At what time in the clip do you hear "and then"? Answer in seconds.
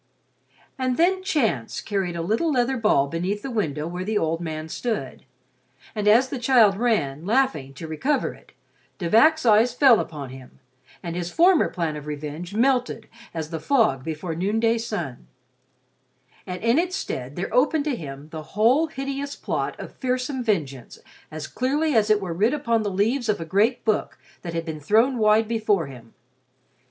0.79-1.21